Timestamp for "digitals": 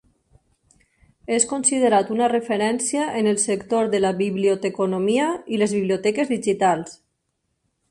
6.35-6.99